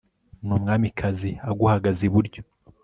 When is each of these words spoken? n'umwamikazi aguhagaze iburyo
n'umwamikazi 0.45 1.31
aguhagaze 1.49 2.01
iburyo 2.09 2.41